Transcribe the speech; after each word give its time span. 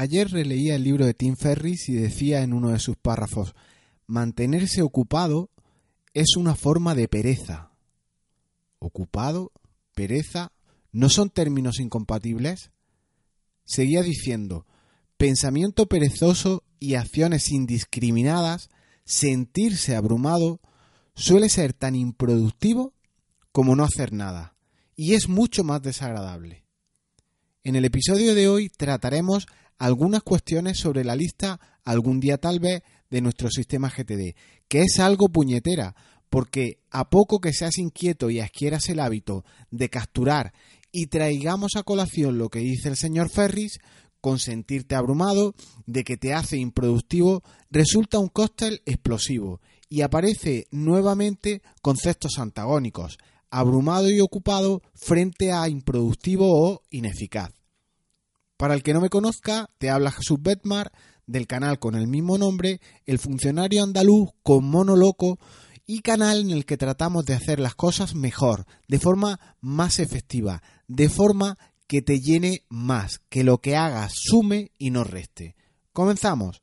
Ayer 0.00 0.30
releía 0.30 0.76
el 0.76 0.84
libro 0.84 1.06
de 1.06 1.12
Tim 1.12 1.34
Ferris 1.34 1.88
y 1.88 1.94
decía 1.94 2.42
en 2.42 2.52
uno 2.52 2.68
de 2.68 2.78
sus 2.78 2.96
párrafos, 2.96 3.56
mantenerse 4.06 4.80
ocupado 4.80 5.50
es 6.14 6.36
una 6.36 6.54
forma 6.54 6.94
de 6.94 7.08
pereza. 7.08 7.72
Ocupado, 8.78 9.50
pereza, 9.96 10.52
¿no 10.92 11.08
son 11.08 11.30
términos 11.30 11.80
incompatibles? 11.80 12.70
Seguía 13.64 14.04
diciendo, 14.04 14.68
pensamiento 15.16 15.86
perezoso 15.86 16.62
y 16.78 16.94
acciones 16.94 17.50
indiscriminadas, 17.50 18.70
sentirse 19.04 19.96
abrumado, 19.96 20.60
suele 21.16 21.48
ser 21.48 21.72
tan 21.72 21.96
improductivo 21.96 22.94
como 23.50 23.74
no 23.74 23.82
hacer 23.82 24.12
nada, 24.12 24.54
y 24.94 25.14
es 25.14 25.28
mucho 25.28 25.64
más 25.64 25.82
desagradable. 25.82 26.67
En 27.64 27.74
el 27.76 27.84
episodio 27.84 28.34
de 28.34 28.48
hoy 28.48 28.68
trataremos 28.68 29.46
algunas 29.78 30.22
cuestiones 30.22 30.78
sobre 30.78 31.04
la 31.04 31.16
lista 31.16 31.60
algún 31.84 32.20
día 32.20 32.38
tal 32.38 32.60
vez 32.60 32.82
de 33.10 33.20
nuestro 33.20 33.50
sistema 33.50 33.90
GTD, 33.90 34.36
que 34.68 34.82
es 34.82 35.00
algo 35.00 35.28
puñetera, 35.28 35.94
porque 36.30 36.78
a 36.90 37.10
poco 37.10 37.40
que 37.40 37.52
seas 37.52 37.78
inquieto 37.78 38.30
y 38.30 38.40
adquieras 38.40 38.88
el 38.88 39.00
hábito 39.00 39.44
de 39.70 39.88
capturar 39.88 40.52
y 40.92 41.06
traigamos 41.06 41.72
a 41.76 41.82
colación 41.82 42.38
lo 42.38 42.48
que 42.48 42.60
dice 42.60 42.88
el 42.88 42.96
señor 42.96 43.28
Ferris, 43.28 43.78
con 44.20 44.38
sentirte 44.38 44.94
abrumado, 44.94 45.54
de 45.86 46.04
que 46.04 46.16
te 46.16 46.34
hace 46.34 46.58
improductivo, 46.58 47.42
resulta 47.70 48.18
un 48.18 48.28
cóctel 48.28 48.82
explosivo 48.84 49.60
y 49.88 50.02
aparece 50.02 50.66
nuevamente 50.70 51.62
conceptos 51.82 52.38
antagónicos, 52.38 53.18
abrumado 53.50 54.10
y 54.10 54.20
ocupado 54.20 54.82
frente 54.94 55.52
a 55.52 55.68
improductivo 55.68 56.46
o 56.48 56.82
ineficaz. 56.90 57.52
Para 58.56 58.74
el 58.74 58.82
que 58.82 58.92
no 58.92 59.00
me 59.00 59.10
conozca, 59.10 59.70
te 59.78 59.90
habla 59.90 60.10
Jesús 60.10 60.38
Betmar 60.40 60.92
del 61.26 61.46
canal 61.46 61.78
con 61.78 61.94
el 61.94 62.08
mismo 62.08 62.38
nombre, 62.38 62.80
El 63.06 63.18
funcionario 63.18 63.84
andaluz 63.84 64.30
con 64.42 64.64
mono 64.64 64.96
loco 64.96 65.38
y 65.86 66.00
canal 66.00 66.40
en 66.40 66.50
el 66.50 66.66
que 66.66 66.76
tratamos 66.76 67.24
de 67.24 67.34
hacer 67.34 67.60
las 67.60 67.74
cosas 67.74 68.14
mejor, 68.14 68.66
de 68.88 68.98
forma 68.98 69.56
más 69.60 70.00
efectiva, 70.00 70.62
de 70.86 71.08
forma 71.08 71.56
que 71.86 72.02
te 72.02 72.20
llene 72.20 72.64
más, 72.68 73.20
que 73.28 73.44
lo 73.44 73.58
que 73.58 73.76
hagas 73.76 74.12
sume 74.14 74.72
y 74.76 74.90
no 74.90 75.04
reste. 75.04 75.54
Comenzamos. 75.92 76.62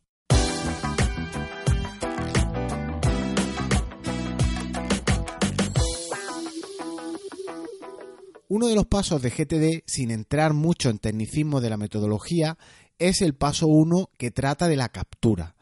Uno 8.47 8.67
de 8.67 8.75
los 8.75 8.85
pasos 8.85 9.21
de 9.21 9.31
GTD, 9.31 9.83
sin 9.87 10.11
entrar 10.11 10.53
mucho 10.53 10.89
en 10.89 10.99
tecnicismo 10.99 11.61
de 11.61 11.71
la 11.71 11.77
metodología, 11.77 12.57
es 12.99 13.21
el 13.21 13.33
paso 13.33 13.67
1 13.67 14.11
que 14.17 14.29
trata 14.29 14.67
de 14.67 14.75
la 14.75 14.89
captura. 14.89 15.55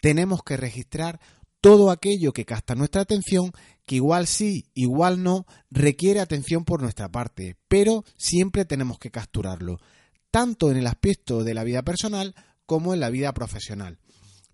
Tenemos 0.00 0.42
que 0.42 0.56
registrar 0.56 1.20
todo 1.60 1.90
aquello 1.90 2.32
que 2.32 2.46
capta 2.46 2.74
nuestra 2.74 3.02
atención, 3.02 3.52
que 3.84 3.96
igual 3.96 4.26
sí, 4.26 4.70
igual 4.72 5.22
no, 5.22 5.44
requiere 5.70 6.20
atención 6.20 6.64
por 6.64 6.80
nuestra 6.80 7.10
parte, 7.10 7.56
pero 7.68 8.04
siempre 8.16 8.64
tenemos 8.64 8.98
que 8.98 9.10
capturarlo, 9.10 9.78
tanto 10.30 10.70
en 10.70 10.78
el 10.78 10.86
aspecto 10.86 11.44
de 11.44 11.52
la 11.52 11.64
vida 11.64 11.82
personal 11.82 12.34
como 12.64 12.94
en 12.94 13.00
la 13.00 13.10
vida 13.10 13.34
profesional. 13.34 13.98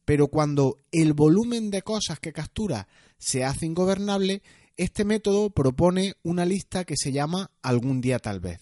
Pero 0.05 0.29
cuando 0.29 0.79
el 0.91 1.13
volumen 1.13 1.71
de 1.71 1.83
cosas 1.83 2.19
que 2.19 2.33
captura 2.33 2.89
se 3.19 3.45
hace 3.45 3.67
ingobernable, 3.67 4.43
este 4.77 5.05
método 5.05 5.51
propone 5.51 6.15
una 6.23 6.45
lista 6.45 6.85
que 6.85 6.95
se 6.97 7.13
llama 7.13 7.51
algún 7.63 8.01
día 8.01 8.19
tal 8.19 8.41
vez. 8.41 8.61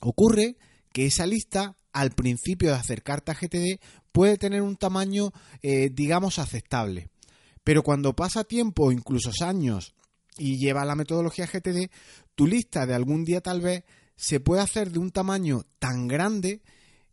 Ocurre 0.00 0.56
que 0.92 1.06
esa 1.06 1.26
lista, 1.26 1.76
al 1.92 2.10
principio 2.12 2.70
de 2.70 2.76
acercarte 2.76 3.32
a 3.32 3.34
GTD, 3.34 3.80
puede 4.12 4.36
tener 4.36 4.62
un 4.62 4.76
tamaño, 4.76 5.32
eh, 5.62 5.90
digamos, 5.92 6.38
aceptable. 6.38 7.08
Pero 7.64 7.82
cuando 7.82 8.14
pasa 8.14 8.44
tiempo 8.44 8.92
incluso 8.92 9.30
años 9.44 9.94
y 10.36 10.58
lleva 10.58 10.84
la 10.84 10.94
metodología 10.94 11.46
GTD, 11.46 11.90
tu 12.34 12.46
lista 12.46 12.86
de 12.86 12.94
algún 12.94 13.24
día 13.24 13.40
tal 13.40 13.60
vez 13.60 13.84
se 14.16 14.40
puede 14.40 14.62
hacer 14.62 14.90
de 14.90 14.98
un 14.98 15.10
tamaño 15.10 15.62
tan 15.78 16.08
grande 16.08 16.62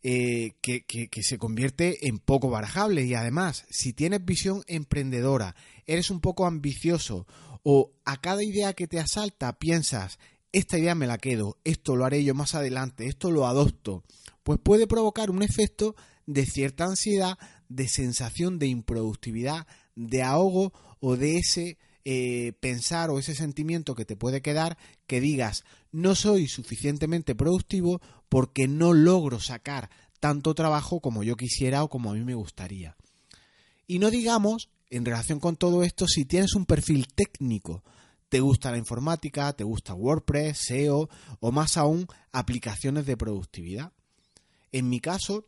eh, 0.08 0.54
que, 0.62 0.86
que, 0.86 1.24
se 1.24 1.40
convierte 1.40 2.08
en 2.08 2.20
poco 2.20 2.52
barajable. 2.52 3.06
Y 3.06 3.16
además, 3.16 3.66
si 3.72 3.92
tienes 3.92 4.24
visión 4.24 4.62
emprendedora, 4.68 5.56
eres 5.88 6.12
un 6.12 6.22
poco 6.22 6.46
ambicioso 6.46 7.26
o 7.64 7.92
a 8.06 8.22
cada 8.22 8.44
idea 8.44 8.74
que 8.74 8.86
te 8.88 9.00
asalta 9.00 9.58
piensas, 9.58 10.20
esta 10.52 10.78
idea 10.78 10.94
me 10.94 11.08
la 11.08 11.18
quedo, 11.18 11.58
esto 11.64 11.96
lo 11.96 12.06
haré 12.06 12.24
yo 12.24 12.36
más 12.36 12.54
adelante, 12.54 13.08
esto 13.08 13.32
lo 13.32 13.48
adopto, 13.48 14.04
pues 14.44 14.60
puede 14.62 14.86
provocar 14.86 15.32
un 15.32 15.42
efecto 15.42 15.96
de 16.28 16.46
cierta 16.46 16.84
ansiedad, 16.84 17.40
de 17.68 17.88
sensación 17.88 18.60
de 18.60 18.68
improductividad, 18.68 19.66
de 19.96 20.22
ahogo 20.22 20.72
o 21.00 21.18
de 21.18 21.38
ese 21.38 21.80
eh, 22.06 22.54
pensar 22.60 23.10
o 23.10 23.20
ese 23.20 23.34
sentimiento 23.34 23.96
que 23.96 24.06
te 24.06 24.16
puede 24.16 24.42
quedar 24.42 24.78
que 25.08 25.20
digas 25.20 25.64
no 25.92 26.14
soy 26.14 26.48
suficientemente 26.48 27.34
productivo 27.36 28.00
porque 28.30 28.68
no 28.68 28.94
logro 28.94 29.40
sacar 29.40 29.90
tanto 30.20 30.54
trabajo 30.54 31.00
como 31.00 31.24
yo 31.24 31.36
quisiera 31.36 31.84
o 31.84 31.90
como 31.90 32.12
a 32.12 32.14
mí 32.14 32.22
me 32.22 32.36
gustaría. 32.36 32.96
Y 33.88 34.00
no 34.00 34.12
digamos 34.12 34.70
en 34.90 35.04
relación 35.04 35.40
con 35.40 35.56
todo 35.56 35.84
esto, 35.84 36.08
si 36.08 36.26
tienes 36.26 36.54
un 36.56 36.66
perfil 36.66 37.08
técnico, 37.08 37.84
te 38.30 38.40
gusta 38.40 38.72
la 38.72 38.78
informática, 38.78 39.54
te 39.54 39.64
gusta 39.64 39.94
WordPress, 39.94 40.58
SEO 40.68 41.10
o 41.40 41.52
más 41.52 41.78
aún 41.78 42.08
aplicaciones 42.32 43.06
de 43.06 43.18
productividad. 43.18 43.94
En 44.72 44.90
mi 44.90 45.00
caso, 45.00 45.46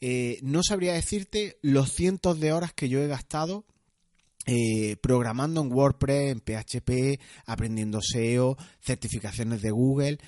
eh, 0.00 0.38
no 0.42 0.62
sabría 0.62 0.92
decirte 0.92 1.58
los 1.62 1.92
cientos 1.92 2.38
de 2.40 2.52
horas 2.52 2.72
que 2.72 2.88
yo 2.88 3.02
he 3.02 3.08
gastado 3.08 3.64
eh, 4.50 4.96
programando 5.02 5.60
en 5.60 5.70
WordPress, 5.70 6.32
en 6.32 6.40
PHP, 6.40 7.20
aprendiendo 7.44 8.00
SEO, 8.00 8.56
certificaciones 8.80 9.60
de 9.60 9.70
Google, 9.70 10.18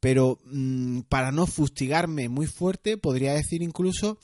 pero 0.00 0.38
mm, 0.46 1.00
para 1.10 1.30
no 1.30 1.46
fustigarme 1.46 2.30
muy 2.30 2.46
fuerte, 2.46 2.96
podría 2.96 3.34
decir 3.34 3.60
incluso 3.60 4.18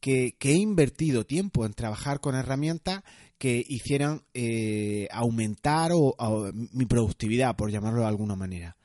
que, 0.00 0.34
he 0.40 0.54
invertido 0.54 1.24
tiempo 1.24 1.64
en 1.64 1.72
trabajar 1.72 2.18
con 2.18 2.34
herramientas 2.34 3.04
que 3.38 3.64
hicieran 3.68 4.24
eh, 4.34 5.06
aumentar 5.12 5.92
mi 6.72 6.86
productividad, 6.86 7.54
por 7.54 7.70
llamarlo 7.70 8.00
de 8.00 8.08
alguna 8.08 8.34
manera. 8.34 8.76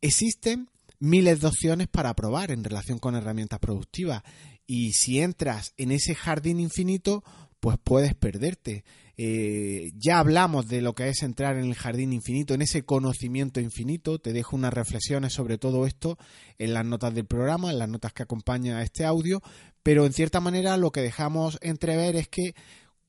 Existen 0.00 0.70
miles 1.00 1.40
de 1.42 1.48
opciones 1.48 1.88
para 1.88 2.14
probar 2.14 2.50
en 2.50 2.64
relación 2.64 2.98
con 2.98 3.14
herramientas 3.14 3.58
productivas 3.58 4.22
y 4.66 4.92
si 4.92 5.20
entras 5.20 5.74
en 5.76 5.90
ese 5.90 6.14
jardín 6.14 6.60
infinito, 6.60 7.22
pues 7.60 7.76
puedes 7.84 8.14
perderte. 8.14 8.84
Eh, 9.16 9.92
ya 9.96 10.18
hablamos 10.18 10.66
de 10.66 10.80
lo 10.80 10.94
que 10.94 11.08
es 11.08 11.22
entrar 11.22 11.56
en 11.56 11.64
el 11.64 11.74
jardín 11.74 12.12
infinito, 12.12 12.54
en 12.54 12.62
ese 12.62 12.84
conocimiento 12.84 13.60
infinito. 13.60 14.18
Te 14.18 14.32
dejo 14.32 14.56
unas 14.56 14.72
reflexiones 14.72 15.32
sobre 15.32 15.58
todo 15.58 15.86
esto 15.86 16.18
en 16.58 16.74
las 16.74 16.84
notas 16.84 17.14
del 17.14 17.26
programa, 17.26 17.70
en 17.70 17.78
las 17.78 17.88
notas 17.88 18.12
que 18.12 18.24
acompañan 18.24 18.76
a 18.76 18.82
este 18.82 19.04
audio, 19.04 19.40
pero 19.82 20.06
en 20.06 20.12
cierta 20.12 20.40
manera 20.40 20.76
lo 20.76 20.90
que 20.90 21.02
dejamos 21.02 21.58
entrever 21.60 22.16
es 22.16 22.28
que 22.28 22.54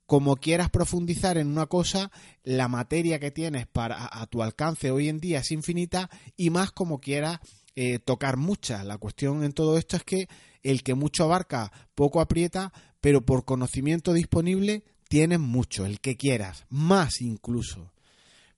como 0.05 0.35
quieras 0.35 0.69
profundizar 0.69 1.37
en 1.37 1.47
una 1.47 1.65
cosa, 1.65 2.11
la 2.43 2.67
materia 2.67 3.19
que 3.19 3.31
tienes 3.31 3.65
para, 3.65 4.07
a, 4.11 4.27
tu 4.27 4.43
alcance 4.43 4.91
hoy 4.91 5.09
en 5.09 5.19
día 5.19 5.39
es 5.39 5.51
infinita 5.51 6.11
y 6.37 6.51
más 6.51 6.71
como 6.71 6.99
quieras 6.99 7.39
eh, 7.75 7.97
tocar 7.97 8.37
muchas. 8.37 8.85
La 8.85 8.99
cuestión 8.99 9.43
en 9.43 9.53
todo 9.53 9.79
esto 9.79 9.97
es 9.97 10.03
que 10.03 10.27
el 10.61 10.83
que 10.83 10.93
mucho 10.93 11.23
abarca, 11.23 11.71
poco 11.95 12.21
aprieta, 12.21 12.71
pero 13.01 13.25
por 13.25 13.45
conocimiento 13.45 14.13
disponible 14.13 14.83
tienes 15.15 15.39
mucho, 15.39 15.85
el 15.85 16.01
que 16.01 16.17
quieras, 16.17 16.65
más 16.67 17.21
incluso. 17.21 17.93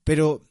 Pero 0.04 0.42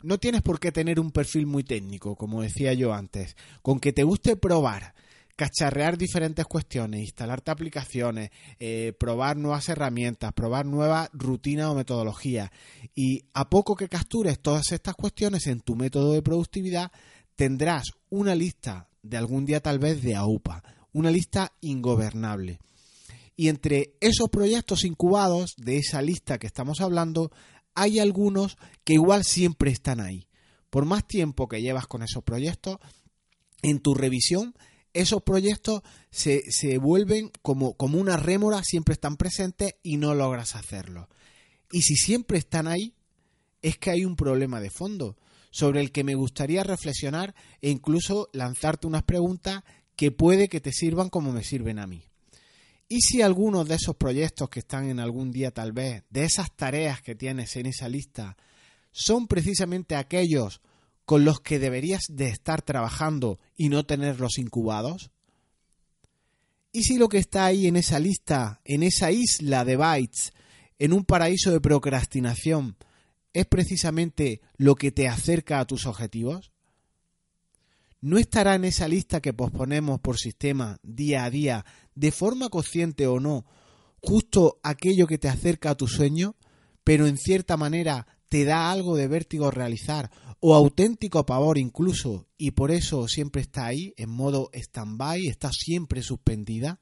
no 0.00 0.18
tienes 0.18 0.40
por 0.42 0.60
qué 0.60 0.70
tener 0.70 1.00
un 1.00 1.10
perfil 1.10 1.44
muy 1.46 1.64
técnico, 1.64 2.14
como 2.14 2.42
decía 2.42 2.72
yo 2.72 2.94
antes. 2.94 3.34
Con 3.62 3.80
que 3.80 3.92
te 3.92 4.04
guste 4.04 4.36
probar, 4.36 4.94
cacharrear 5.34 5.98
diferentes 5.98 6.44
cuestiones, 6.44 7.00
instalarte 7.00 7.50
aplicaciones, 7.50 8.30
eh, 8.60 8.92
probar 8.96 9.38
nuevas 9.38 9.68
herramientas, 9.68 10.32
probar 10.34 10.66
nuevas 10.66 11.10
rutinas 11.12 11.66
o 11.66 11.74
metodologías. 11.74 12.48
Y 12.94 13.24
a 13.34 13.50
poco 13.50 13.74
que 13.74 13.88
captures 13.88 14.38
todas 14.38 14.70
estas 14.70 14.94
cuestiones 14.94 15.48
en 15.48 15.58
tu 15.58 15.74
método 15.74 16.12
de 16.12 16.22
productividad, 16.22 16.92
tendrás 17.34 17.86
una 18.08 18.36
lista 18.36 18.88
de 19.02 19.16
algún 19.16 19.44
día 19.44 19.58
tal 19.58 19.80
vez 19.80 20.00
de 20.00 20.14
AUPA, 20.14 20.62
una 20.92 21.10
lista 21.10 21.54
ingobernable. 21.60 22.60
Y 23.36 23.48
entre 23.48 23.96
esos 24.00 24.28
proyectos 24.30 24.84
incubados 24.84 25.54
de 25.56 25.78
esa 25.78 26.00
lista 26.02 26.38
que 26.38 26.46
estamos 26.46 26.80
hablando, 26.80 27.30
hay 27.74 27.98
algunos 27.98 28.56
que 28.84 28.94
igual 28.94 29.24
siempre 29.24 29.70
están 29.70 30.00
ahí. 30.00 30.26
Por 30.70 30.86
más 30.86 31.06
tiempo 31.06 31.46
que 31.46 31.60
llevas 31.60 31.86
con 31.86 32.02
esos 32.02 32.24
proyectos, 32.24 32.78
en 33.62 33.80
tu 33.80 33.94
revisión 33.94 34.54
esos 34.96 35.22
proyectos 35.22 35.82
se, 36.10 36.78
vuelven 36.78 37.30
como, 37.42 37.74
como 37.74 37.98
una 37.98 38.16
rémora, 38.16 38.62
siempre 38.64 38.94
están 38.94 39.16
presentes 39.16 39.74
y 39.82 39.98
no 39.98 40.14
logras 40.14 40.56
hacerlo. 40.56 41.08
Y 41.70 41.82
si 41.82 41.96
siempre 41.96 42.38
están 42.38 42.66
ahí, 42.66 42.94
es 43.60 43.76
que 43.76 43.90
hay 43.90 44.04
un 44.04 44.16
problema 44.16 44.60
de 44.60 44.70
fondo 44.70 45.18
sobre 45.50 45.80
el 45.80 45.92
que 45.92 46.02
me 46.02 46.14
gustaría 46.14 46.64
reflexionar 46.64 47.34
e 47.60 47.70
incluso 47.70 48.30
lanzarte 48.32 48.86
unas 48.86 49.02
preguntas 49.02 49.64
que 49.96 50.12
puede 50.12 50.48
que 50.48 50.60
te 50.60 50.72
sirvan 50.72 51.10
como 51.10 51.30
me 51.30 51.44
sirven 51.44 51.78
a 51.78 51.86
mí. 51.86 52.04
¿Y 52.88 53.00
si 53.00 53.20
algunos 53.22 53.66
de 53.66 53.74
esos 53.74 53.96
proyectos 53.96 54.48
que 54.48 54.60
están 54.60 54.88
en 54.88 55.00
algún 55.00 55.32
día 55.32 55.50
tal 55.50 55.72
vez, 55.72 56.04
de 56.10 56.24
esas 56.24 56.54
tareas 56.54 57.02
que 57.02 57.14
tienes 57.14 57.56
en 57.56 57.66
esa 57.66 57.88
lista, 57.88 58.36
son 58.92 59.26
precisamente 59.26 59.96
aquellos 59.96 60.60
con 61.06 61.24
los 61.24 61.40
que 61.40 61.58
deberías 61.58 62.02
de 62.08 62.28
estar 62.28 62.62
trabajando 62.62 63.38
y 63.56 63.68
no 63.68 63.86
tenerlos 63.86 64.38
incubados? 64.38 65.10
¿Y 66.72 66.82
si 66.82 66.98
lo 66.98 67.08
que 67.08 67.18
está 67.18 67.46
ahí 67.46 67.68
en 67.68 67.76
esa 67.76 67.98
lista, 67.98 68.60
en 68.64 68.82
esa 68.82 69.10
isla 69.10 69.64
de 69.64 69.76
bytes, 69.76 70.32
en 70.78 70.92
un 70.92 71.04
paraíso 71.04 71.50
de 71.52 71.60
procrastinación, 71.60 72.76
es 73.32 73.46
precisamente 73.46 74.40
lo 74.56 74.74
que 74.74 74.90
te 74.90 75.08
acerca 75.08 75.60
a 75.60 75.66
tus 75.66 75.86
objetivos? 75.86 76.52
¿No 78.00 78.18
estará 78.18 78.56
en 78.56 78.64
esa 78.64 78.88
lista 78.88 79.20
que 79.20 79.32
posponemos 79.32 80.00
por 80.00 80.18
sistema 80.18 80.78
día 80.82 81.24
a 81.24 81.30
día, 81.30 81.64
de 81.96 82.12
forma 82.12 82.48
consciente 82.48 83.08
o 83.08 83.18
no, 83.18 83.44
justo 84.00 84.60
aquello 84.62 85.08
que 85.08 85.18
te 85.18 85.28
acerca 85.28 85.70
a 85.70 85.74
tu 85.74 85.88
sueño, 85.88 86.36
pero 86.84 87.08
en 87.08 87.16
cierta 87.18 87.56
manera 87.56 88.06
te 88.28 88.44
da 88.44 88.70
algo 88.70 88.96
de 88.96 89.08
vértigo 89.08 89.50
realizar 89.50 90.10
o 90.40 90.54
auténtico 90.54 91.26
pavor 91.26 91.58
incluso 91.58 92.28
y 92.38 92.52
por 92.52 92.70
eso 92.70 93.08
siempre 93.08 93.42
está 93.42 93.66
ahí 93.66 93.94
en 93.96 94.10
modo 94.10 94.50
stand-by, 94.52 95.26
está 95.26 95.50
siempre 95.52 96.02
suspendida? 96.02 96.80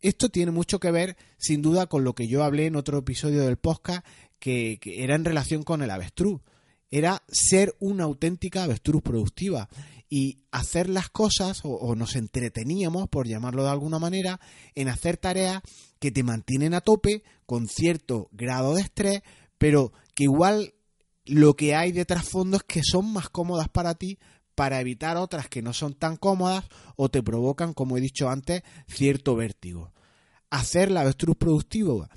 Esto 0.00 0.28
tiene 0.28 0.52
mucho 0.52 0.78
que 0.78 0.90
ver 0.90 1.16
sin 1.38 1.60
duda 1.60 1.86
con 1.86 2.04
lo 2.04 2.14
que 2.14 2.28
yo 2.28 2.44
hablé 2.44 2.66
en 2.66 2.76
otro 2.76 2.98
episodio 2.98 3.44
del 3.44 3.56
podcast 3.56 4.06
que, 4.38 4.78
era 4.84 5.14
en 5.16 5.24
relación 5.24 5.64
con 5.64 5.82
el 5.82 5.90
avestruz. 5.90 6.40
Era 6.90 7.22
ser 7.28 7.74
una 7.80 8.04
auténtica 8.04 8.62
avestruz 8.62 9.02
productiva 9.02 9.68
y 10.08 10.40
hacer 10.50 10.88
las 10.88 11.10
cosas 11.10 11.60
o, 11.64 11.94
nos 11.94 12.16
entreteníamos, 12.16 13.08
por 13.08 13.26
llamarlo 13.26 13.64
de 13.64 13.70
alguna 13.70 13.98
manera, 13.98 14.40
en 14.74 14.88
hacer 14.88 15.16
tareas 15.16 15.62
que 15.98 16.10
te 16.10 16.22
mantienen 16.22 16.74
a 16.74 16.80
tope 16.80 17.22
con 17.46 17.68
cierto 17.68 18.28
grado 18.32 18.74
de 18.74 18.82
estrés, 18.82 19.22
pero 19.58 19.92
que 20.14 20.24
igual 20.24 20.74
lo 21.24 21.54
que 21.54 21.74
hay 21.74 21.92
de 21.92 22.04
trasfondo 22.04 22.56
es 22.56 22.62
que 22.62 22.82
son 22.82 23.12
más 23.12 23.28
cómodas 23.28 23.68
para 23.68 23.94
ti 23.94 24.18
para 24.58 24.80
evitar 24.80 25.16
otras 25.16 25.48
que 25.48 25.62
no 25.62 25.72
son 25.72 25.94
tan 25.94 26.16
cómodas 26.16 26.64
o 26.96 27.08
te 27.08 27.22
provocan, 27.22 27.74
como 27.74 27.96
he 27.96 28.00
dicho 28.00 28.28
antes, 28.28 28.62
cierto 28.88 29.36
vértigo. 29.36 29.92
Hacer 30.50 30.90
la 30.90 31.02
avestruz 31.02 31.36
productivo, 31.36 32.08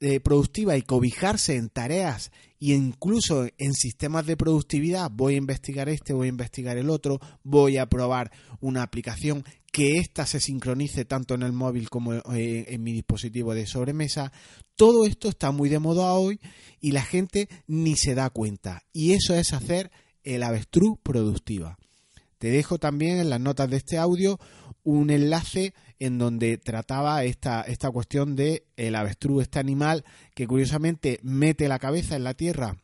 eh, 0.00 0.20
productiva 0.20 0.76
y 0.76 0.82
cobijarse 0.82 1.56
en 1.56 1.70
tareas 1.70 2.30
e 2.60 2.72
incluso 2.72 3.46
en 3.58 3.74
sistemas 3.74 4.26
de 4.26 4.36
productividad, 4.36 5.10
voy 5.10 5.34
a 5.34 5.38
investigar 5.38 5.88
este, 5.88 6.12
voy 6.12 6.26
a 6.26 6.30
investigar 6.30 6.76
el 6.76 6.90
otro, 6.90 7.20
voy 7.42 7.78
a 7.78 7.86
probar 7.86 8.30
una 8.60 8.82
aplicación 8.82 9.44
que 9.72 9.98
ésta 9.98 10.26
se 10.26 10.40
sincronice 10.40 11.04
tanto 11.04 11.34
en 11.34 11.42
el 11.42 11.52
móvil 11.52 11.90
como 11.90 12.14
eh, 12.14 12.66
en 12.68 12.82
mi 12.82 12.92
dispositivo 12.92 13.54
de 13.54 13.66
sobremesa. 13.66 14.32
Todo 14.76 15.04
esto 15.04 15.28
está 15.28 15.50
muy 15.50 15.68
de 15.68 15.78
moda 15.78 16.12
hoy 16.12 16.40
y 16.80 16.92
la 16.92 17.02
gente 17.02 17.48
ni 17.66 17.96
se 17.96 18.14
da 18.14 18.30
cuenta. 18.30 18.84
Y 18.92 19.12
eso 19.12 19.34
es 19.34 19.52
hacer 19.52 19.90
el 20.22 20.42
avestruz 20.42 20.98
productiva. 21.02 21.78
Te 22.38 22.50
dejo 22.50 22.78
también 22.78 23.18
en 23.18 23.30
las 23.30 23.40
notas 23.40 23.68
de 23.68 23.78
este 23.78 23.98
audio 23.98 24.38
un 24.88 25.10
enlace 25.10 25.74
en 25.98 26.18
donde 26.18 26.56
trataba 26.56 27.24
esta, 27.24 27.62
esta 27.62 27.90
cuestión 27.90 28.36
de 28.36 28.64
el 28.76 28.94
avestruz, 28.94 29.42
este 29.42 29.58
animal 29.58 30.04
que 30.34 30.46
curiosamente 30.46 31.20
mete 31.22 31.68
la 31.68 31.78
cabeza 31.78 32.16
en 32.16 32.24
la 32.24 32.34
tierra 32.34 32.76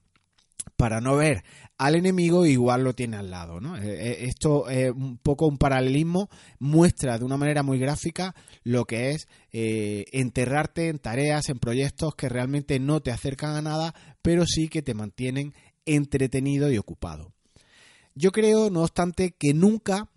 para 0.76 1.00
no 1.00 1.16
ver 1.16 1.44
al 1.78 1.94
enemigo 1.94 2.46
igual 2.46 2.84
lo 2.84 2.94
tiene 2.94 3.16
al 3.16 3.30
lado. 3.30 3.60
¿no? 3.60 3.76
Eh, 3.76 3.82
eh, 3.84 4.16
esto 4.26 4.68
es 4.68 4.90
un 4.90 5.16
poco 5.18 5.46
un 5.46 5.56
paralelismo, 5.56 6.28
muestra 6.58 7.18
de 7.18 7.24
una 7.24 7.36
manera 7.36 7.62
muy 7.62 7.78
gráfica 7.78 8.34
lo 8.62 8.84
que 8.84 9.10
es 9.10 9.26
eh, 9.52 10.04
enterrarte 10.12 10.88
en 10.88 10.98
tareas, 10.98 11.48
en 11.48 11.58
proyectos 11.58 12.14
que 12.14 12.28
realmente 12.28 12.78
no 12.80 13.00
te 13.00 13.12
acercan 13.12 13.56
a 13.56 13.62
nada, 13.62 13.94
pero 14.20 14.44
sí 14.46 14.68
que 14.68 14.82
te 14.82 14.94
mantienen 14.94 15.54
entretenido 15.86 16.70
y 16.70 16.78
ocupado. 16.78 17.32
Yo 18.14 18.30
creo, 18.30 18.70
no 18.70 18.82
obstante, 18.82 19.34
que 19.36 19.54
nunca 19.54 20.10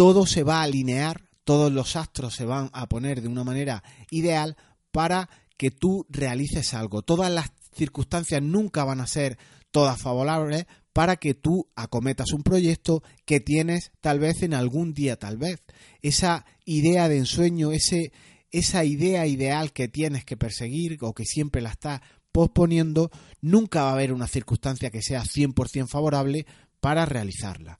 todo 0.00 0.24
se 0.24 0.44
va 0.44 0.60
a 0.60 0.62
alinear, 0.62 1.28
todos 1.44 1.70
los 1.70 1.94
astros 1.94 2.34
se 2.34 2.46
van 2.46 2.70
a 2.72 2.88
poner 2.88 3.20
de 3.20 3.28
una 3.28 3.44
manera 3.44 3.84
ideal 4.10 4.56
para 4.92 5.28
que 5.58 5.70
tú 5.70 6.06
realices 6.08 6.72
algo. 6.72 7.02
Todas 7.02 7.30
las 7.30 7.52
circunstancias 7.76 8.40
nunca 8.40 8.82
van 8.84 9.02
a 9.02 9.06
ser 9.06 9.36
todas 9.70 10.00
favorables 10.00 10.64
para 10.94 11.16
que 11.16 11.34
tú 11.34 11.68
acometas 11.76 12.32
un 12.32 12.42
proyecto 12.42 13.02
que 13.26 13.40
tienes 13.40 13.92
tal 14.00 14.20
vez 14.20 14.42
en 14.42 14.54
algún 14.54 14.94
día, 14.94 15.18
tal 15.18 15.36
vez. 15.36 15.60
Esa 16.00 16.46
idea 16.64 17.10
de 17.10 17.18
ensueño, 17.18 17.70
ese, 17.70 18.10
esa 18.50 18.86
idea 18.86 19.26
ideal 19.26 19.70
que 19.74 19.88
tienes 19.88 20.24
que 20.24 20.38
perseguir 20.38 20.96
o 21.02 21.12
que 21.12 21.26
siempre 21.26 21.60
la 21.60 21.72
estás 21.72 22.00
posponiendo, 22.32 23.10
nunca 23.42 23.82
va 23.82 23.90
a 23.90 23.92
haber 23.96 24.14
una 24.14 24.28
circunstancia 24.28 24.90
que 24.90 25.02
sea 25.02 25.24
100% 25.24 25.88
favorable 25.88 26.46
para 26.80 27.04
realizarla. 27.04 27.78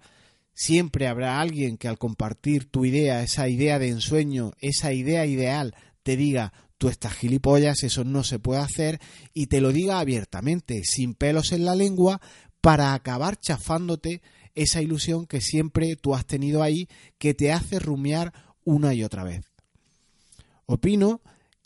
Siempre 0.62 1.06
habrá 1.06 1.40
alguien 1.40 1.78
que 1.78 1.88
al 1.88 1.96
compartir 1.96 2.70
tu 2.70 2.84
idea, 2.84 3.22
esa 3.22 3.48
idea 3.48 3.78
de 3.78 3.88
ensueño, 3.88 4.52
esa 4.60 4.92
idea 4.92 5.24
ideal, 5.24 5.74
te 6.02 6.18
diga, 6.18 6.52
tú 6.76 6.90
estás 6.90 7.14
gilipollas, 7.14 7.82
eso 7.82 8.04
no 8.04 8.24
se 8.24 8.38
puede 8.38 8.60
hacer, 8.60 9.00
y 9.32 9.46
te 9.46 9.62
lo 9.62 9.72
diga 9.72 10.00
abiertamente, 10.00 10.82
sin 10.84 11.14
pelos 11.14 11.52
en 11.52 11.64
la 11.64 11.74
lengua, 11.74 12.20
para 12.60 12.92
acabar 12.92 13.40
chafándote 13.40 14.20
esa 14.54 14.82
ilusión 14.82 15.24
que 15.24 15.40
siempre 15.40 15.96
tú 15.96 16.14
has 16.14 16.26
tenido 16.26 16.62
ahí, 16.62 16.88
que 17.16 17.32
te 17.32 17.52
hace 17.52 17.78
rumiar 17.78 18.34
una 18.62 18.92
y 18.92 19.02
otra 19.02 19.24
vez. 19.24 19.46
Opino 20.66 21.22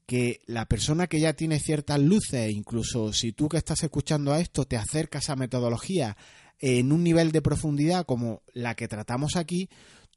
que 0.06 0.38
la 0.46 0.66
persona 0.66 1.08
que 1.08 1.18
ya 1.18 1.32
tiene 1.32 1.58
ciertas 1.58 1.98
luces, 1.98 2.52
incluso 2.52 3.12
si 3.12 3.32
tú 3.32 3.48
que 3.48 3.56
estás 3.56 3.82
escuchando 3.82 4.32
a 4.32 4.38
esto 4.38 4.66
te 4.66 4.76
acercas 4.76 5.30
a 5.30 5.36
metodología 5.36 6.16
en 6.60 6.92
un 6.92 7.02
nivel 7.02 7.32
de 7.32 7.42
profundidad 7.42 8.06
como 8.06 8.42
la 8.52 8.74
que 8.74 8.88
tratamos 8.88 9.36
aquí, 9.36 9.68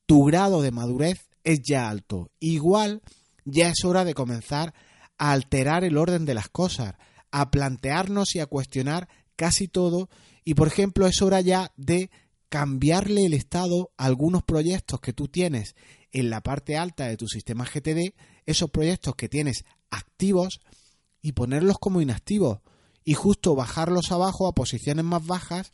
tu 0.05 0.23
grado 0.23 0.61
de 0.61 0.71
madurez 0.71 1.29
es 1.43 1.61
ya 1.61 1.89
alto. 1.89 2.31
Igual 2.39 3.01
ya 3.45 3.69
es 3.69 3.83
hora 3.85 4.05
de 4.05 4.13
comenzar 4.13 4.73
a 5.17 5.31
alterar 5.31 5.83
el 5.83 5.97
orden 5.97 6.25
de 6.25 6.33
las 6.33 6.49
cosas, 6.49 6.95
a 7.31 7.51
plantearnos 7.51 8.35
y 8.35 8.39
a 8.39 8.45
cuestionar 8.45 9.07
casi 9.35 9.67
todo 9.67 10.09
y 10.43 10.53
por 10.53 10.67
ejemplo 10.67 11.07
es 11.07 11.21
hora 11.21 11.41
ya 11.41 11.71
de 11.75 12.09
cambiarle 12.49 13.25
el 13.25 13.33
estado 13.33 13.91
a 13.97 14.05
algunos 14.05 14.43
proyectos 14.43 14.99
que 15.01 15.13
tú 15.13 15.27
tienes 15.27 15.75
en 16.11 16.29
la 16.29 16.41
parte 16.41 16.77
alta 16.77 17.07
de 17.07 17.17
tu 17.17 17.27
sistema 17.27 17.65
GTD, 17.65 18.13
esos 18.45 18.69
proyectos 18.71 19.15
que 19.15 19.27
tienes 19.27 19.65
activos 19.89 20.61
y 21.21 21.33
ponerlos 21.33 21.77
como 21.79 22.01
inactivos 22.01 22.59
y 23.03 23.13
justo 23.13 23.55
bajarlos 23.55 24.11
abajo 24.11 24.47
a 24.47 24.53
posiciones 24.53 25.03
más 25.03 25.25
bajas 25.25 25.71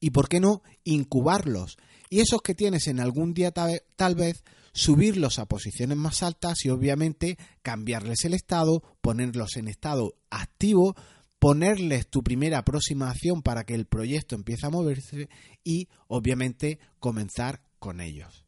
y, 0.00 0.10
¿por 0.10 0.28
qué 0.28 0.40
no?, 0.40 0.62
incubarlos. 0.82 1.76
Y 2.08 2.20
esos 2.20 2.42
que 2.42 2.54
tienes 2.54 2.88
en 2.88 2.98
algún 2.98 3.34
día 3.34 3.52
tal 3.52 4.14
vez 4.16 4.42
subirlos 4.72 5.38
a 5.38 5.46
posiciones 5.46 5.96
más 5.96 6.22
altas 6.22 6.64
y 6.64 6.70
obviamente 6.70 7.38
cambiarles 7.62 8.24
el 8.24 8.34
estado, 8.34 8.82
ponerlos 9.00 9.56
en 9.56 9.68
estado 9.68 10.14
activo, 10.30 10.96
ponerles 11.38 12.08
tu 12.08 12.22
primera 12.22 12.58
aproximación 12.58 13.42
para 13.42 13.64
que 13.64 13.74
el 13.74 13.86
proyecto 13.86 14.34
empiece 14.34 14.66
a 14.66 14.70
moverse 14.70 15.28
y 15.64 15.88
obviamente 16.08 16.78
comenzar 16.98 17.62
con 17.78 18.00
ellos. 18.00 18.44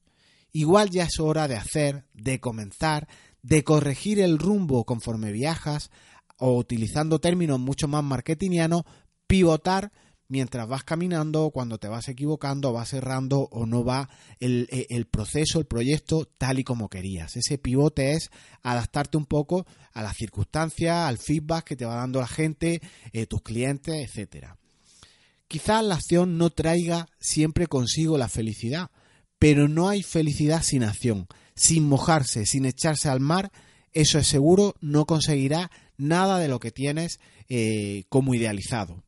Igual 0.52 0.90
ya 0.90 1.04
es 1.04 1.18
hora 1.18 1.49
de 1.49 1.56
hacer, 1.56 2.04
de 2.12 2.38
comenzar, 2.38 3.09
de 3.42 3.64
corregir 3.64 4.21
el 4.21 4.38
rumbo 4.38 4.85
conforme 4.85 5.32
viajas 5.32 5.90
o 6.38 6.56
utilizando 6.56 7.18
términos 7.18 7.59
mucho 7.59 7.88
más 7.88 8.04
marketingianos, 8.04 8.82
pivotar 9.26 9.92
mientras 10.33 10.67
vas 10.67 10.83
caminando, 10.83 11.51
cuando 11.51 11.77
te 11.77 11.89
vas 11.89 12.09
equivocando, 12.09 12.73
vas 12.73 12.89
cerrando 12.89 13.51
o 13.53 13.67
no 13.67 13.85
va 13.85 14.09
el, 14.41 14.67
el, 14.89 15.05
proceso, 15.05 15.59
el 15.59 15.67
proyecto 15.67 16.25
tal 16.39 16.59
y 16.59 16.65
como 16.65 16.89
querías. 16.89 17.37
Ese 17.37 17.59
pivote 17.59 18.12
es 18.12 18.31
adaptarte 18.62 19.19
un 19.19 19.27
poco 19.27 19.67
a 19.93 20.03
las 20.03 20.17
circunstancias, 20.17 20.97
al 20.97 21.19
feedback 21.19 21.65
que 21.67 21.77
te 21.77 21.85
va 21.85 21.97
dando 21.97 22.19
la 22.19 22.27
gente, 22.27 22.81
eh, 23.12 23.27
tus 23.27 23.43
clientes, 23.43 23.95
etcétera. 23.95 24.57
Quizás 25.49 25.85
la 25.85 25.97
acción 25.97 26.39
no 26.39 26.49
traiga 26.49 27.11
siempre 27.21 27.67
consigo 27.67 28.17
la 28.17 28.31
felicidad, 28.31 28.91
pero 29.39 29.69
no 29.69 29.91
hay 29.91 30.03
felicidad 30.03 30.62
sin 30.62 30.83
acción, 30.83 31.27
sin 31.55 31.87
mojarse, 31.87 32.47
sin 32.47 32.65
echarse 32.65 33.11
al 33.11 33.21
mar, 33.21 33.53
eso 33.93 34.19
es 34.19 34.29
seguro, 34.29 34.77
no 34.81 35.05
conseguirá 35.05 35.71
nada 35.99 36.39
de 36.39 36.49
lo 36.49 36.59
que 36.59 36.71
tienes 36.71 37.21
eh, 37.51 38.05
como 38.09 38.35
idealizado 38.35 39.03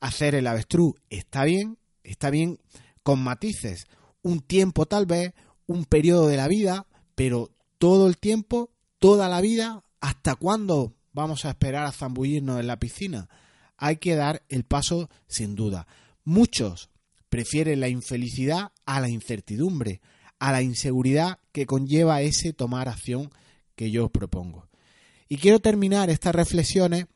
hacer 0.00 0.34
el 0.34 0.46
avestruz 0.46 0.94
está 1.10 1.44
bien, 1.44 1.78
está 2.02 2.30
bien 2.30 2.58
con 3.02 3.20
matices, 3.20 3.86
un 4.22 4.40
tiempo 4.40 4.86
tal 4.86 5.06
vez, 5.06 5.32
un 5.66 5.84
periodo 5.84 6.26
de 6.26 6.36
la 6.36 6.48
vida, 6.48 6.86
pero 7.14 7.50
todo 7.78 8.06
el 8.06 8.18
tiempo, 8.18 8.70
toda 8.98 9.28
la 9.28 9.40
vida, 9.40 9.84
¿hasta 10.00 10.34
cuándo 10.34 10.94
vamos 11.12 11.44
a 11.44 11.50
esperar 11.50 11.86
a 11.86 11.92
zambullirnos 11.92 12.60
en 12.60 12.66
la 12.66 12.78
piscina? 12.78 13.28
Hay 13.76 13.96
que 13.96 14.16
dar 14.16 14.42
el 14.48 14.64
paso 14.64 15.08
sin 15.26 15.54
duda. 15.54 15.86
Muchos 16.24 16.90
prefieren 17.28 17.80
la 17.80 17.88
infelicidad 17.88 18.72
a 18.84 19.00
la 19.00 19.08
incertidumbre, 19.08 20.00
a 20.38 20.52
la 20.52 20.62
inseguridad 20.62 21.38
que 21.52 21.66
conlleva 21.66 22.22
ese 22.22 22.52
tomar 22.52 22.88
acción 22.88 23.30
que 23.76 23.90
yo 23.90 24.06
os 24.06 24.10
propongo. 24.10 24.68
Y 25.28 25.36
quiero 25.38 25.60
terminar 25.60 26.10
estas 26.10 26.34
reflexiones 26.34 27.06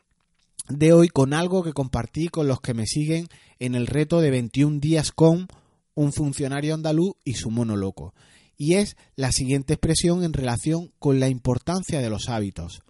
de 0.68 0.92
hoy 0.92 1.08
con 1.08 1.34
algo 1.34 1.62
que 1.62 1.72
compartí 1.72 2.28
con 2.28 2.48
los 2.48 2.60
que 2.60 2.74
me 2.74 2.86
siguen 2.86 3.28
en 3.58 3.74
el 3.74 3.86
reto 3.86 4.20
de 4.20 4.30
21 4.30 4.80
días 4.80 5.12
con 5.12 5.48
un 5.94 6.12
funcionario 6.12 6.74
andaluz 6.74 7.14
y 7.24 7.34
su 7.34 7.50
mono 7.50 7.76
loco. 7.76 8.14
Y 8.56 8.74
es 8.74 8.96
la 9.16 9.32
siguiente 9.32 9.74
expresión 9.74 10.24
en 10.24 10.32
relación 10.32 10.92
con 10.98 11.20
la 11.20 11.28
importancia 11.28 12.00
de 12.00 12.10
los 12.10 12.28
hábitos. 12.28 12.82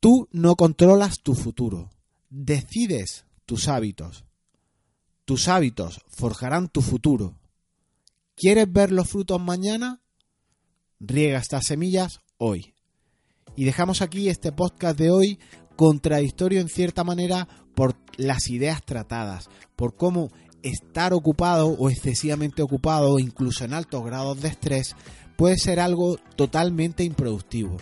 Tú 0.00 0.28
no 0.30 0.54
controlas 0.54 1.20
tu 1.20 1.34
futuro, 1.34 1.90
decides 2.30 3.24
tus 3.46 3.68
hábitos. 3.68 4.24
Tus 5.24 5.48
hábitos 5.48 6.00
forjarán 6.08 6.68
tu 6.68 6.80
futuro. 6.80 7.34
¿Quieres 8.36 8.72
ver 8.72 8.92
los 8.92 9.08
frutos 9.10 9.40
mañana? 9.40 10.00
Riega 11.00 11.38
estas 11.38 11.66
semillas 11.66 12.20
hoy. 12.38 12.74
Y 13.56 13.64
dejamos 13.64 14.00
aquí 14.00 14.28
este 14.28 14.52
podcast 14.52 14.98
de 14.98 15.10
hoy 15.10 15.38
contradictorio 15.78 16.60
en 16.60 16.68
cierta 16.68 17.04
manera 17.04 17.46
por 17.76 17.94
las 18.16 18.50
ideas 18.50 18.84
tratadas, 18.84 19.48
por 19.76 19.94
cómo 19.94 20.32
estar 20.64 21.14
ocupado 21.14 21.68
o 21.68 21.88
excesivamente 21.88 22.62
ocupado, 22.62 23.20
incluso 23.20 23.64
en 23.64 23.74
altos 23.74 24.04
grados 24.04 24.42
de 24.42 24.48
estrés, 24.48 24.96
puede 25.36 25.56
ser 25.56 25.78
algo 25.78 26.16
totalmente 26.34 27.04
improductivo. 27.04 27.76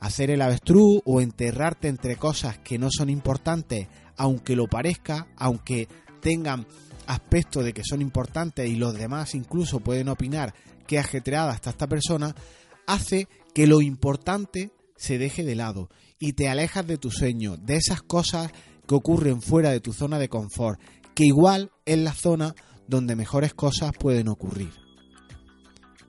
Hacer 0.00 0.30
el 0.30 0.42
avestruz 0.42 1.00
o 1.06 1.22
enterrarte 1.22 1.88
entre 1.88 2.16
cosas 2.16 2.58
que 2.58 2.78
no 2.78 2.90
son 2.90 3.08
importantes, 3.08 3.88
aunque 4.18 4.54
lo 4.54 4.66
parezca, 4.66 5.26
aunque 5.38 5.88
tengan 6.20 6.66
aspecto 7.06 7.62
de 7.62 7.72
que 7.72 7.84
son 7.84 8.02
importantes 8.02 8.68
y 8.68 8.76
los 8.76 8.92
demás 8.92 9.34
incluso 9.34 9.80
pueden 9.80 10.10
opinar 10.10 10.52
que 10.86 10.98
ajetreada 10.98 11.54
está 11.54 11.70
esta 11.70 11.86
persona, 11.86 12.34
hace 12.86 13.28
que 13.54 13.66
lo 13.66 13.80
importante 13.80 14.72
se 14.94 15.16
deje 15.16 15.42
de 15.42 15.54
lado 15.54 15.88
y 16.20 16.34
te 16.34 16.48
alejas 16.48 16.86
de 16.86 16.98
tu 16.98 17.10
sueño, 17.10 17.56
de 17.56 17.76
esas 17.76 18.02
cosas 18.02 18.52
que 18.86 18.94
ocurren 18.94 19.42
fuera 19.42 19.70
de 19.70 19.80
tu 19.80 19.92
zona 19.92 20.18
de 20.18 20.28
confort, 20.28 20.78
que 21.14 21.24
igual 21.24 21.72
es 21.86 21.98
la 21.98 22.12
zona 22.12 22.54
donde 22.86 23.16
mejores 23.16 23.54
cosas 23.54 23.92
pueden 23.98 24.28
ocurrir. 24.28 24.70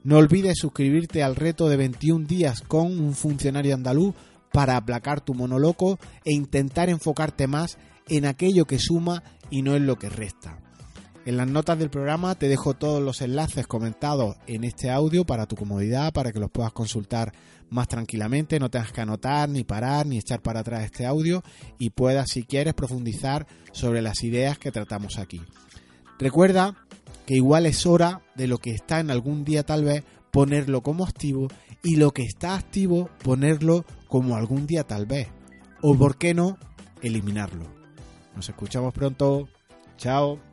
No 0.04 0.18
olvides 0.18 0.58
suscribirte 0.58 1.24
al 1.24 1.36
reto 1.36 1.70
de 1.70 1.78
21 1.78 2.28
días 2.28 2.62
con 2.62 3.00
un 3.00 3.14
funcionario 3.14 3.74
andaluz 3.74 4.14
para 4.52 4.76
aplacar 4.76 5.22
tu 5.22 5.34
monoloco 5.34 5.98
e 6.26 6.34
intentar 6.34 6.90
enfocarte 6.90 7.48
más 7.48 7.78
en 8.10 8.26
aquello 8.26 8.66
que 8.66 8.80
suma 8.80 9.24
y 9.50 9.62
no 9.62 9.76
en 9.76 9.86
lo 9.86 9.98
que 9.98 10.10
resta. 10.10 10.60
En 11.24 11.38
las 11.38 11.48
notas 11.48 11.78
del 11.78 11.92
programa 11.92 12.34
te 12.34 12.48
dejo 12.48 12.74
todos 12.74 13.02
los 13.02 13.22
enlaces 13.22 13.68
comentados 13.68 14.38
en 14.48 14.64
este 14.64 14.90
audio 14.90 15.24
para 15.24 15.46
tu 15.46 15.56
comodidad, 15.56 16.12
para 16.14 16.32
que 16.32 16.40
los 16.40 16.50
puedas 16.50 16.74
consultar 16.74 17.32
más 17.70 17.88
tranquilamente, 17.88 18.60
no 18.60 18.72
tengas 18.72 18.92
que 18.92 19.02
anotar, 19.02 19.48
ni 19.48 19.64
parar, 19.64 20.08
ni 20.08 20.18
echar 20.18 20.42
para 20.42 20.62
atrás 20.62 20.84
este 20.84 21.06
audio 21.06 21.44
y 21.78 21.92
puedas, 21.92 22.32
si 22.32 22.44
quieres, 22.44 22.74
profundizar 22.74 23.46
sobre 23.72 24.02
las 24.02 24.24
ideas 24.24 24.58
que 24.58 24.72
tratamos 24.72 25.20
aquí. 25.20 25.42
Recuerda 26.18 26.76
que 27.28 27.36
igual 27.36 27.68
es 27.68 27.86
hora 27.86 28.22
de 28.36 28.48
lo 28.48 28.58
que 28.58 28.72
está 28.72 29.00
en 29.00 29.12
algún 29.12 29.46
día 29.46 29.64
tal 29.64 29.84
vez 29.84 30.04
ponerlo 30.32 30.82
como 30.82 31.06
activo 31.06 31.50
y 31.84 31.98
lo 31.98 32.12
que 32.12 32.24
está 32.24 32.56
activo 32.56 33.10
ponerlo 33.24 33.86
como 34.08 34.36
algún 34.36 34.66
día 34.66 34.86
tal 34.86 35.06
vez. 35.06 35.28
O 35.82 35.96
por 35.96 36.18
qué 36.18 36.34
no, 36.34 36.58
eliminarlo. 37.02 37.66
Nos 38.36 38.50
escuchamos 38.50 38.94
pronto. 38.94 39.48
Chao. 39.98 40.51